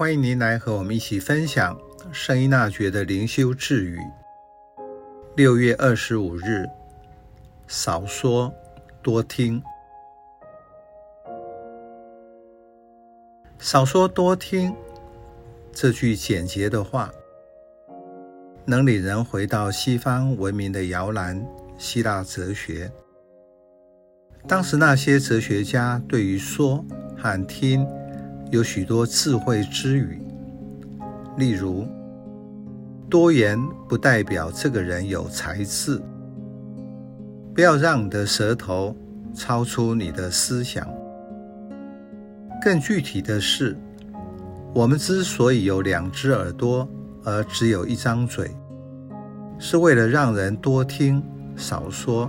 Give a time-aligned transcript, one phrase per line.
[0.00, 1.78] 欢迎您来和我们一起分享
[2.10, 3.98] 圣依纳爵的灵修智语。
[5.36, 6.66] 六月二十五日，
[7.68, 8.50] 少说
[9.02, 9.62] 多听，
[13.58, 14.74] 少说多听
[15.70, 17.12] 这句简洁的话，
[18.64, 21.46] 能领人回到西方文明的摇篮——
[21.76, 22.90] 希腊哲学。
[24.48, 26.82] 当时那些哲学家对于说
[27.18, 27.86] 和听。
[28.50, 30.20] 有许多智慧之语，
[31.36, 31.86] 例如，
[33.08, 33.56] 多言
[33.88, 36.02] 不代表这个人有才智。
[37.54, 38.96] 不要让你的舌头
[39.32, 40.88] 超出你的思想。
[42.60, 43.76] 更具体的是，
[44.74, 46.88] 我们之所以有两只耳朵
[47.24, 48.50] 而只有一张嘴，
[49.60, 51.22] 是为了让人多听
[51.54, 52.28] 少说。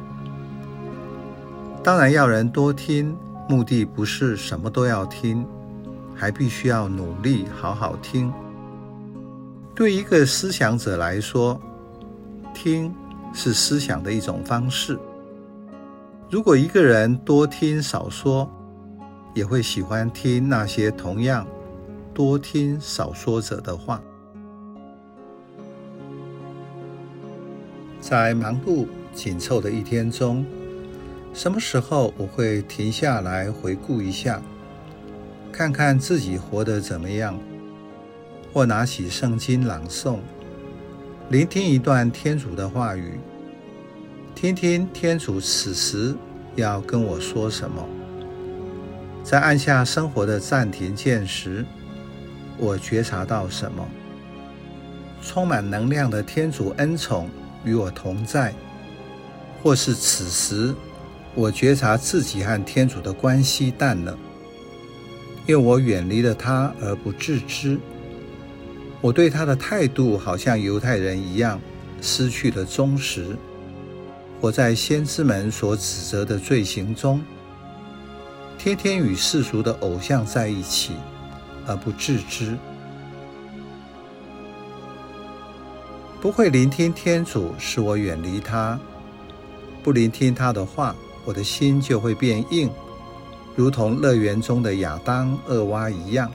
[1.84, 3.18] 当然，要人多听，
[3.50, 5.44] 目的不是什么都要听。
[6.22, 8.32] 还必须要努力好好听。
[9.74, 11.60] 对一个思想者来说，
[12.54, 12.94] 听
[13.34, 15.00] 是思想的一种方式。
[16.30, 18.48] 如果一个人多听少说，
[19.34, 21.48] 也会喜欢听那些同样
[22.14, 24.00] 多听少说者的话。
[28.00, 30.46] 在忙碌紧凑的一天中，
[31.34, 34.40] 什么时候我会停下来回顾一下？
[35.52, 37.38] 看看自己活得怎么样，
[38.54, 40.20] 或拿起圣经朗诵，
[41.30, 43.20] 聆听一段天主的话语，
[44.34, 46.16] 听听天主此时
[46.56, 47.86] 要跟我说什么。
[49.24, 51.64] 在按下生活的暂停键时，
[52.58, 53.88] 我觉察到什么？
[55.22, 57.30] 充满能量的天主恩宠
[57.64, 58.54] 与我同在，
[59.62, 60.74] 或是此时
[61.36, 64.18] 我觉察自己和天主的关系淡了。
[65.48, 67.80] 因为我远离了他而不自知，
[69.02, 71.60] 我对他的态度好像犹太人一样，
[72.02, 73.36] 失去了忠实，
[74.40, 77.22] 活在先知们所指责的罪行中，
[78.58, 80.94] 天天与世俗的偶像在一起，
[81.66, 82.56] 而不自知，
[86.22, 88.80] 不会聆听天主，使我远离他，
[89.82, 92.70] 不聆听他的话，我的心就会变硬。
[93.56, 96.32] 如同乐园中的亚当、厄娃一样，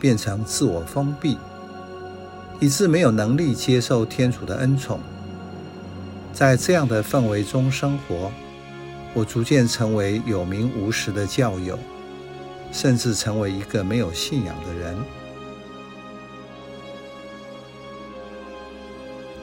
[0.00, 1.36] 变成自我封闭，
[2.58, 4.98] 以致没有能力接受天主的恩宠。
[6.32, 8.30] 在这样的氛围中生活，
[9.12, 11.78] 我逐渐成为有名无实的教友，
[12.72, 14.96] 甚至成为一个没有信仰的人。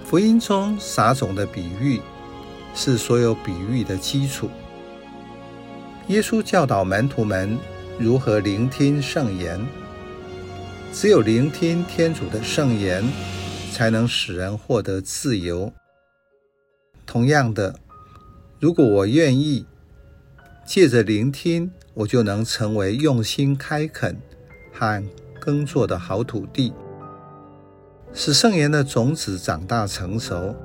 [0.06, 2.02] 福音中撒种的比喻，
[2.74, 4.50] 是所有比喻的基础。
[6.10, 7.58] 耶稣教导门徒们
[7.98, 9.60] 如何聆听圣言。
[10.94, 13.04] 只有聆听天主的圣言，
[13.74, 15.74] 才能使人获得自由。
[17.08, 17.74] 同样的，
[18.60, 19.66] 如果我愿意
[20.64, 24.16] 借着聆听，我就能成为用心开垦
[24.72, 25.04] 和
[25.40, 26.72] 耕作的好土地，
[28.14, 30.56] 使圣言的种子长大成熟。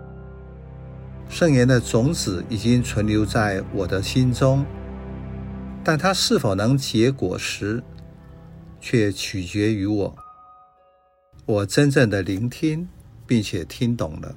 [1.31, 4.63] 圣言的种子已经存留在我的心中。
[5.83, 7.83] 但它是否能结果实，
[8.81, 10.17] 却取决于我。
[11.47, 12.89] 我真正的聆听，
[13.27, 14.35] 并且听懂了。